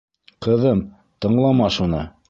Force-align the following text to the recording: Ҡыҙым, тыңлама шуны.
Ҡыҙым, 0.45 0.81
тыңлама 1.27 1.73
шуны. 1.77 2.07